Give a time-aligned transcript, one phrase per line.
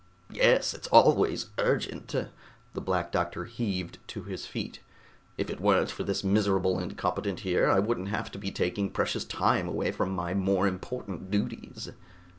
[0.31, 4.79] "Yes, it's always urgent." The Black Doctor heaved to his feet.
[5.37, 9.25] "If it weren't for this miserable incompetent here, I wouldn't have to be taking precious
[9.25, 11.91] time away from my more important duties."